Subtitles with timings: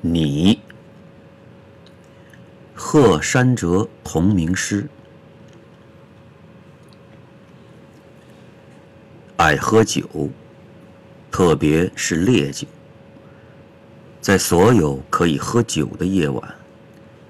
[0.00, 0.60] 你，
[2.74, 4.88] 贺山哲同名诗。
[9.36, 10.30] 爱喝酒，
[11.30, 12.66] 特别是烈酒。
[14.20, 16.54] 在所有可以喝酒的夜晚，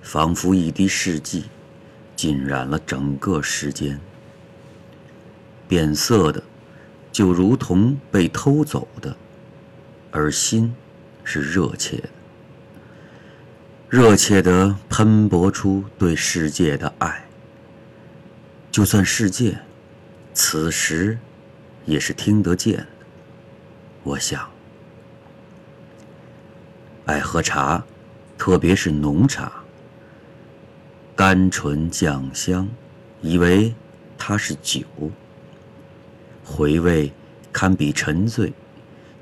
[0.02, 1.44] 仿佛一滴试剂
[2.14, 3.98] 浸染了整个时间。
[5.68, 6.42] 变色的，
[7.10, 9.16] 就如同被偷走的，
[10.10, 10.74] 而心
[11.24, 12.08] 是热切的。
[13.88, 17.24] 热切地喷薄出对世界的爱，
[18.72, 19.56] 就算世界
[20.34, 21.16] 此时
[21.84, 22.86] 也是听得见的。
[24.02, 24.50] 我想，
[27.04, 27.84] 爱喝茶，
[28.36, 29.52] 特别是浓茶，
[31.14, 32.68] 甘醇酱香，
[33.20, 33.72] 以为
[34.18, 34.82] 它是酒，
[36.44, 37.12] 回味
[37.52, 38.52] 堪比沉醉，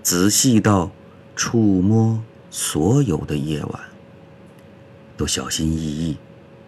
[0.02, 0.90] 仔细到
[1.36, 2.18] 触摸
[2.50, 3.93] 所有的夜晚。
[5.16, 6.16] 都小心翼翼，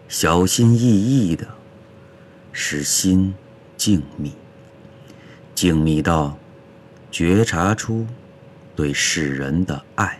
[0.07, 1.45] 小心翼翼的，
[2.53, 3.33] 使心
[3.75, 4.31] 静谧，
[5.53, 6.37] 静谧到
[7.11, 8.07] 觉察出
[8.75, 10.19] 对世人的爱。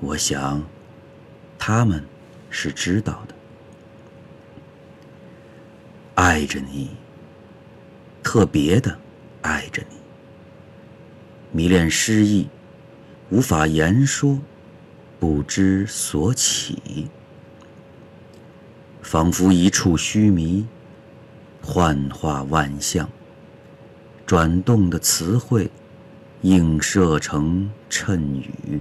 [0.00, 0.64] 我想，
[1.58, 2.02] 他们
[2.48, 3.34] 是知道的，
[6.14, 6.96] 爱着你，
[8.22, 8.98] 特别的
[9.42, 9.96] 爱着你，
[11.52, 12.48] 迷恋诗意，
[13.28, 14.38] 无法言说。
[15.20, 17.08] 不知所起，
[19.02, 20.64] 仿佛一处虚迷，
[21.60, 23.08] 幻化万象，
[24.24, 25.68] 转动的词汇
[26.42, 28.80] 映射成衬语。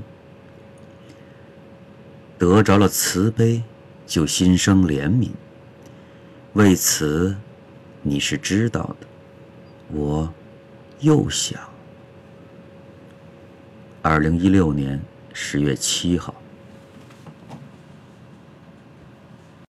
[2.37, 3.63] 得着了慈悲，
[4.05, 5.31] 就心生怜悯。
[6.53, 7.35] 为此，
[8.03, 9.07] 你是知道的。
[9.89, 10.31] 我
[10.99, 11.59] 又想，
[14.03, 15.01] 二零一六年。
[15.39, 16.33] 十月七号。